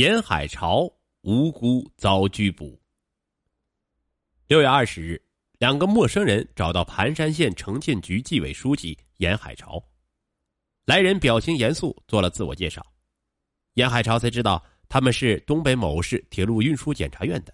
[0.00, 0.90] 沿海潮
[1.20, 2.80] 无辜遭拘捕。
[4.46, 5.22] 六月二十日，
[5.58, 9.78] 两个陌生人找到盘山县城建局纪委书记沿海潮，
[10.86, 12.82] 来人表情严肃，做了自我介绍。
[13.74, 17.52] 沿海潮才知道他们是东北某市铁路运输检察院的，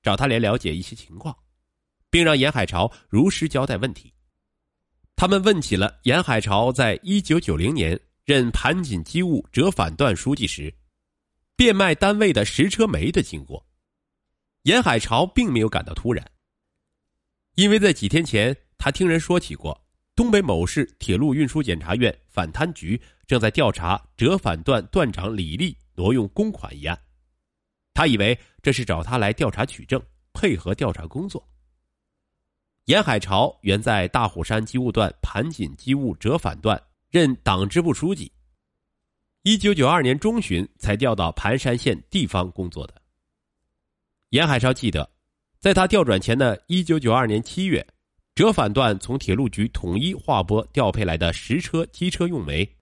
[0.00, 1.36] 找他来了解一些情况，
[2.10, 4.14] 并让沿海潮如实交代问题。
[5.16, 10.72] 他们问起了沿海潮在一九九零年任盘锦机务折返段书记时。
[11.58, 13.66] 变卖单位的实车煤的经过，
[14.62, 16.24] 严海潮并没有感到突然，
[17.56, 19.84] 因为在几天前他听人说起过
[20.14, 26.96] 东北某市铁路运输检察院反贪局正在调查折返段段长李立挪用公款一案，
[27.92, 30.00] 他以为这是找他来调查取证，
[30.32, 31.44] 配合调查工作。
[32.84, 38.30] 严海潮原在大虎山机务段盘锦机务折返段任党支部书记。
[39.48, 43.00] 一九九二年中旬才调到盘山县地方工作的。
[44.28, 45.10] 严海潮记得，
[45.58, 47.82] 在他调转前的一九九二年七月，
[48.34, 52.76] 折返段从铁路局统一划拨调配来的十车机车用煤。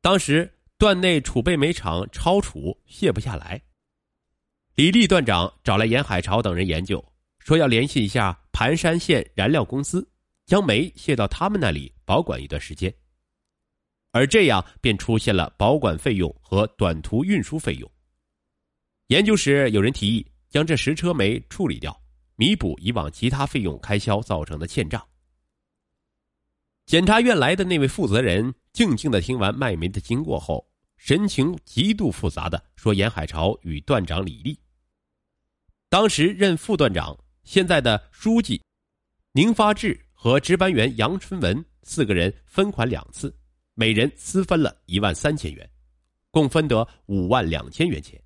[0.00, 3.60] 当时段内储备煤厂超储卸不下来，
[4.76, 7.04] 李立段长找来严海潮等人研究，
[7.38, 10.10] 说要联系一下盘山县燃料公司，
[10.46, 12.90] 将煤卸到他们那里保管一段时间。
[14.12, 17.90] 而这样便出现了保管费用和短途运输费用。
[19.08, 22.00] 研究时，有人提议将这十车煤处理掉，
[22.36, 25.04] 弥补以往其他费用开销造成的欠账。
[26.86, 34.58] 检察院来的那位负责人静静的听完卖煤的经过后，神情极度复杂的说：“严海潮与段长李立，
[35.88, 38.60] 当时任副段长，现在的书记
[39.32, 43.34] 宁发志和值班员杨春文四个人分款两次。”
[43.80, 45.66] 每人私分了一万三千元，
[46.30, 48.22] 共分得五万两千元钱。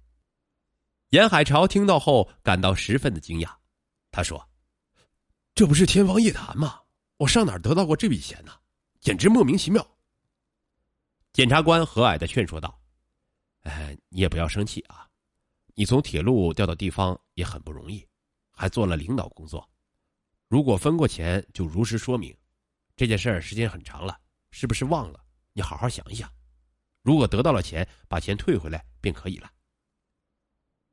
[1.11, 3.55] 严海潮听到后感到十分的惊讶，
[4.11, 4.45] 他说
[5.55, 6.81] ：“这不是天方夜谭吗？
[7.19, 8.51] 我上哪儿得到过这笔钱呢？
[8.99, 9.87] 简直莫名其妙。”
[11.33, 12.77] 检察官和蔼的劝说道
[13.63, 15.09] ：“哎，你也不要生气啊，
[15.77, 18.05] 你从铁路调到地方也很不容易，
[18.51, 19.65] 还做了领导工作。
[20.49, 22.37] 如果分过钱，就如实说明。
[22.97, 24.19] 这件事儿时间很长了，
[24.51, 25.21] 是不是忘了？”
[25.57, 26.29] 你好好想一想，
[27.03, 29.49] 如果得到了钱，把钱退回来便可以了。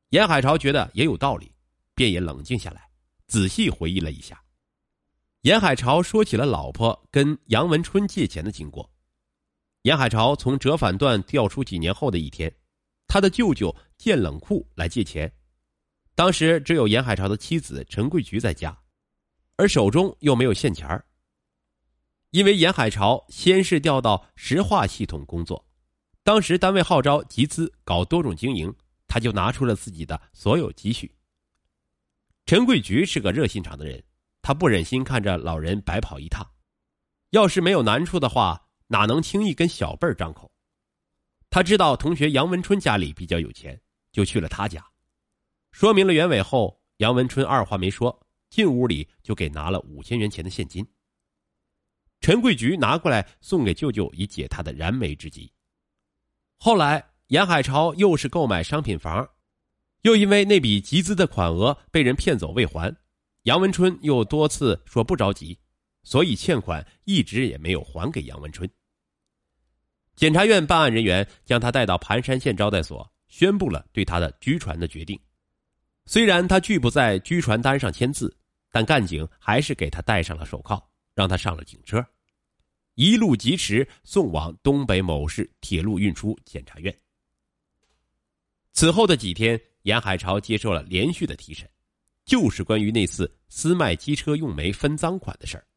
[0.09, 1.51] 严海潮觉得也有道理，
[1.95, 2.87] 便也冷静下来，
[3.27, 4.39] 仔细回忆了一下。
[5.41, 8.87] 严海潮说起了老婆跟杨文春借钱的经过。
[9.81, 12.55] 严海潮从折返段调出几年后的一天，
[13.07, 15.33] 他的舅舅建冷库来借钱，
[16.13, 18.79] 当时只有严海潮的妻子陈桂菊在家，
[19.55, 21.03] 而手中又没有现钱儿。
[22.31, 25.65] 因为严海潮先是调到石化系统工作，
[26.23, 28.73] 当时单位号召集资搞多种经营，
[29.05, 31.13] 他就拿出了自己的所有积蓄。
[32.45, 34.01] 陈桂菊是个热心肠的人，
[34.41, 36.49] 他不忍心看着老人白跑一趟，
[37.31, 40.49] 要是没有难处的话，哪能轻易跟小辈儿张口？
[41.49, 43.79] 他知道同学杨文春家里比较有钱，
[44.13, 44.81] 就去了他家，
[45.73, 50.87] 说明了原委后，杨文春二话没说，进屋里就给拿了五千元钱的现金。
[52.21, 55.51] 陈桂菊拿过来送给舅舅，以解他的燃眉之急。
[56.57, 59.27] 后来，严海潮又是购买商品房，
[60.03, 62.95] 又因为那笔集资的款额被人骗走未还，
[63.43, 65.57] 杨文春又多次说不着急，
[66.03, 68.69] 所以欠款一直也没有还给杨文春。
[70.15, 75.19] 检察院办案人员将他带到盘山县招待所，宣布了对他的拘传的决定。
[76.05, 78.37] 虽然他拒不在拘传单上签字，
[78.71, 80.90] 但干警还是给他戴上了手铐。
[81.13, 82.05] 让他上了警车，
[82.95, 86.97] 一路疾驰送往东北某市铁路运输检察院。
[88.71, 91.69] 此后的几天，严海潮接受了连续的提审，
[92.23, 95.67] 就是关于那次私卖机车用煤分赃款的事儿。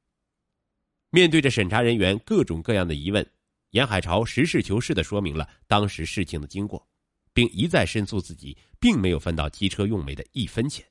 [1.11, 3.29] 面对着审查人员各种各样的疑问，
[3.71, 6.89] 严海潮实事求是的说明了当时事情的经过，
[7.33, 10.87] 并一再申诉自己并没有分到机车用煤的一分钱。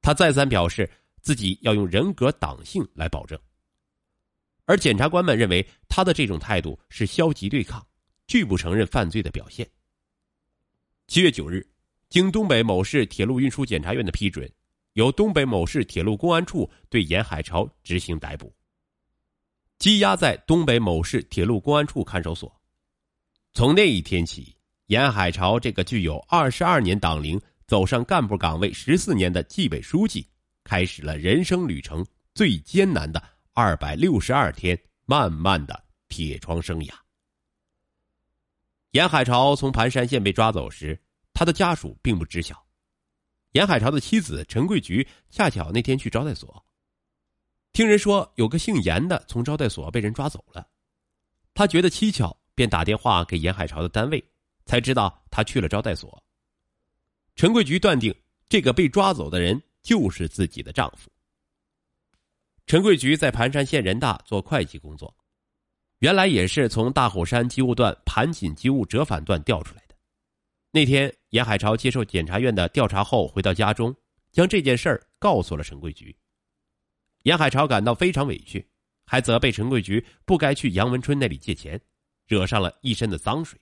[0.00, 0.88] 他再三表示。
[1.24, 3.36] 自己要用人格党性来保证，
[4.66, 7.84] 而检察官们认为他的这种态度是消极对抗、
[8.26, 9.66] 拒不承认犯罪的表现。
[11.06, 11.66] 七月九日，
[12.10, 14.46] 经东北某市铁路运输检察院的批准，
[14.92, 18.54] 由东北某市铁路公安处对严海潮执行逮捕，
[19.78, 22.54] 羁押在东北某市铁路公安处看守所。
[23.54, 24.54] 从那一天起，
[24.88, 30.26] 严海潮这个具有二十二年党龄、走上干部岗位十四年的纪委书记。
[30.64, 33.22] 开始了人生旅程最艰难的
[33.52, 36.92] 二百六十二天漫漫的铁窗生涯。
[38.92, 40.98] 严海潮从盘山县被抓走时，
[41.32, 42.64] 他的家属并不知晓。
[43.52, 46.64] 严海潮的妻子陈桂菊恰巧那天去招待所，
[47.72, 50.66] 听人说有个姓严的从招待所被人抓走了，
[51.54, 54.24] 他觉得蹊跷，便打电话给严海潮的单位，
[54.64, 56.20] 才知道他去了招待所。
[57.36, 58.14] 陈桂菊断定
[58.48, 61.08] 这个被抓走的人就是自己的丈夫。
[62.66, 65.14] 陈桂菊在盘山县人大做会计工作，
[65.98, 69.94] 原来也是从大虎山机务段盘锦机务折返段调出来的。
[70.72, 73.94] 那天，严海潮接受检察院的调查后，回到家中，
[74.32, 76.16] 将这件事儿告诉了陈桂菊。
[77.24, 78.66] 严海潮感到非常委屈，
[79.06, 81.80] 还责备陈桂菊不该去杨文春那里借钱，
[82.26, 83.60] 惹上了一身的脏水。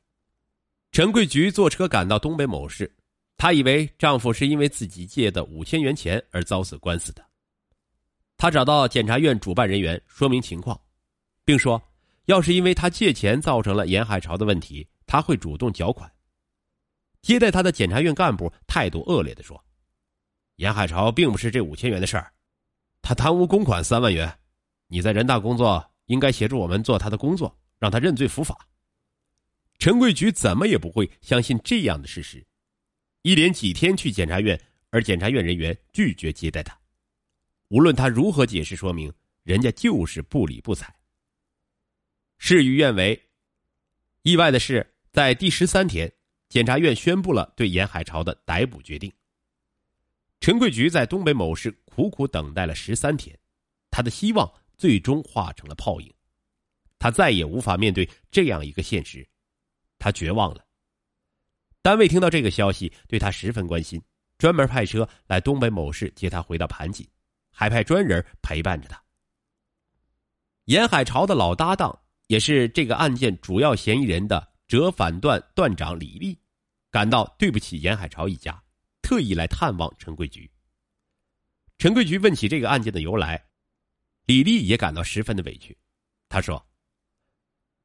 [0.92, 2.90] 陈桂菊坐车赶到东北某市，
[3.36, 7.24] 她以为丈夫是因为自己借的五千元钱而遭此官司的。
[8.36, 10.80] 她找到检察院主办人员说明情况，
[11.44, 11.80] 并说，
[12.26, 16.10] 要是因为他借钱造成了严海潮的问题，他会主动缴款。
[17.20, 19.64] 接待他的检察院干部态度恶劣的说
[20.56, 22.32] ：“严海潮并不是这五千元的事儿，
[23.00, 24.32] 他贪污公款三万元。
[24.88, 28.66] 你在人大工作，应该协助我们做他的工作，让他认罪伏法。”
[29.78, 32.44] 陈桂菊怎么也不会相信这样的事实，
[33.22, 34.60] 一连几天去检察院，
[34.90, 36.78] 而检察院人员拒绝接待他。
[37.68, 39.12] 无论他如何解释说明，
[39.44, 40.94] 人家就是不理不睬。
[42.38, 43.20] 事与愿违，
[44.22, 46.12] 意外的是，在第十三天。
[46.48, 49.10] 检察院宣布了对严海潮的逮捕决定。
[50.38, 53.34] 陈桂菊在东北某市苦苦等待了十三天，
[53.90, 56.12] 他的希望最终化成了泡影，
[56.98, 59.26] 他再也无法面对这样一个现实，
[59.98, 60.62] 他绝望了。
[61.82, 64.00] 单位听到这个消息，对他十分关心，
[64.38, 67.06] 专门派车来东北某市接他回到盘锦，
[67.50, 69.02] 还派专人陪伴着他。
[70.66, 71.98] 严海潮的老搭档，
[72.28, 76.38] 也是这个案件主要嫌疑人的折返段段长李丽。
[76.88, 78.62] 感到对不起严海潮一家，
[79.00, 80.48] 特意来探望陈桂菊。
[81.78, 83.42] 陈桂菊问起这个案件的由来，
[84.26, 85.76] 李丽也感到十分的委屈。
[86.28, 86.64] 他说：“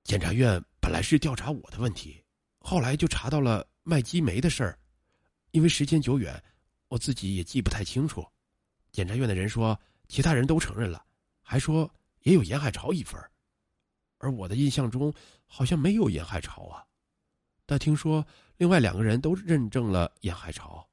[0.03, 2.21] 检察院本来是调查我的问题，
[2.59, 4.77] 后来就查到了卖鸡梅的事儿，
[5.51, 6.43] 因为时间久远，
[6.89, 8.25] 我自己也记不太清楚。
[8.91, 11.05] 检察院的人说其他人都承认了，
[11.41, 11.89] 还说
[12.23, 13.17] 也有严海潮一份
[14.17, 15.13] 而我的印象中
[15.45, 16.83] 好像没有严海潮啊。
[17.65, 18.23] 但听说。”
[18.57, 20.83] 另外两个人都认证了严海潮，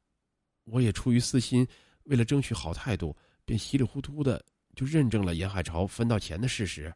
[0.64, 1.66] 我也出于私心，
[2.02, 4.44] 为了争取好态度，便稀里糊涂的
[4.76, 6.94] 就认证了严海潮分到钱的事实。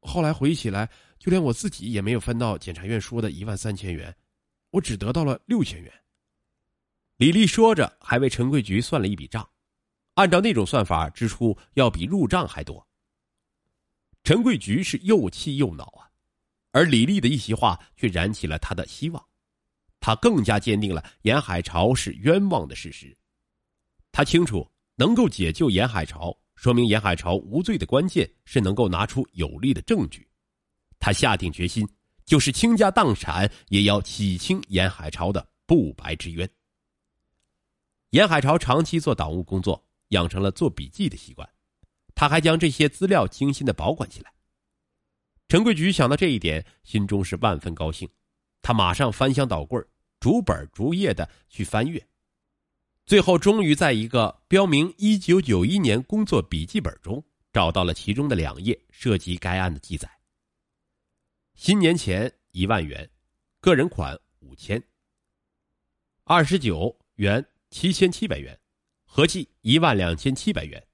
[0.00, 0.88] 后来回忆起来，
[1.18, 4.16] 就连我自己也没有分到检察院说的一万三千元，
[4.76, 5.90] 我只得到了六千元。
[7.16, 9.48] 李丽说着，还为陈桂菊算了一笔账，
[10.14, 12.86] 按照那种算法，支出要比入账还多。
[14.22, 16.04] 陈桂菊是又气又恼啊，
[16.72, 19.28] 而李丽的一席话却燃起了他的希望。
[19.98, 23.16] 他更加坚定了严海潮是冤枉的事实。
[24.12, 30.28] 他清楚，能够解救严海潮，说明严海潮无罪的关键是能够拿出有力的证据。
[30.98, 31.88] 他下定决心，
[32.26, 36.48] 就是倾家荡产也要洗清严海潮的不白之冤。
[38.10, 41.48] 严海潮长期做党务工作，养成了做笔记的习惯，
[42.14, 44.32] 他还将这些资料精心的保管起来。
[45.48, 48.08] 陈桂菊想到这一点，心中是万分高兴，
[48.62, 49.80] 他马上翻箱倒柜
[50.18, 52.04] 逐本逐页的去翻阅，
[53.04, 60.10] 最后终于在一个标明一九九一年工作笔记本中找到了其中的两页涉及该案的记载。
[61.56, 63.08] 新年前一万元，
[63.60, 64.80] 个人款五千，
[66.24, 68.56] 二十九元七千七百元，
[69.06, 70.86] 合计一万两千七百元。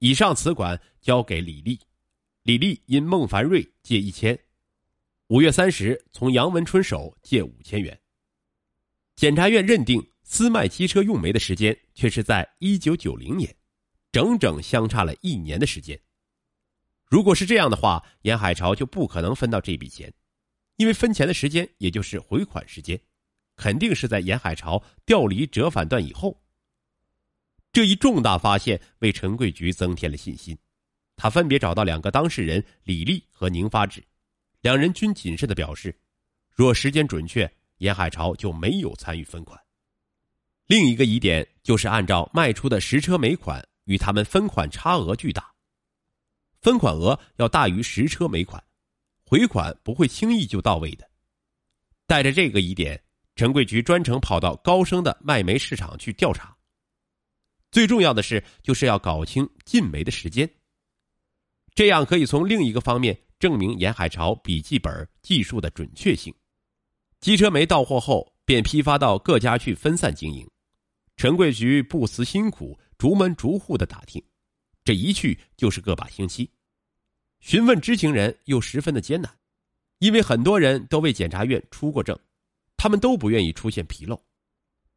[0.00, 1.80] 以上此款交给李丽，
[2.42, 4.38] 李丽因孟凡瑞借一千，
[5.28, 7.98] 五月三十从杨文春手借五千元。
[9.16, 13.56] 检察院认定私卖机车用煤的时间却是在一九九零年，
[14.12, 15.98] 整整相差了一年的时间。
[17.06, 20.12] 如果是这样的话，严海潮就不可能分到这笔钱，
[20.76, 23.00] 因为分钱的时间也就是回款时间，
[23.56, 26.40] 肯定是在严海潮调离折返段以后。
[27.72, 30.56] 这一重大发现为陈桂菊增添了信心，
[31.16, 34.02] 他分别找到两个当事人李丽和宁发志，
[34.60, 35.96] 两人均谨慎的表示，
[36.50, 37.50] 若时间准确。
[37.80, 39.60] 严海潮就没有参与分款。
[40.66, 45.52] 另一个疑点就是按照卖出的实车煤款与他们分款差额巨大，
[46.66, 48.60] 分款额要大于实车煤款，
[49.24, 51.08] 回款不会轻易就到位的。
[52.08, 53.00] 带着这个疑点，
[53.36, 56.56] 陈桂菊专程跑到高升的卖煤市场去调查。
[57.70, 60.50] 最重要的是，就是要搞清进煤的时间，
[61.72, 66.34] 这样可以从另一个方面证明严海潮笔记本技术的准确性。
[67.20, 70.44] 机车煤到货后，便批发到各家去分散经营。
[71.16, 74.20] 陈贵菊不辞辛苦，逐门逐户的打听，
[74.82, 76.50] 这一去就是个把星期。
[77.40, 79.32] 询问知情人又十分的艰难，
[79.98, 82.18] 因为很多人都为检察院出过证，
[82.76, 84.20] 他们都不愿意出现纰漏。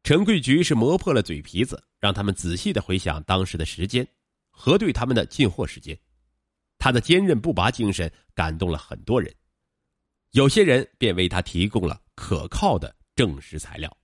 [0.02, 4.06] 陈桂菊是磨破了嘴皮子，让他们仔细的回想当时的时间，
[4.50, 5.96] 核对他们的进货时间。
[6.78, 9.32] 他的坚韧不拔精神感动了很多人，
[10.30, 13.94] 有些人便为他提供了可靠的证实材料。